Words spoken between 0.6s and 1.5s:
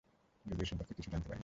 এ সম্পর্কে কেউ জানতে পারেনি।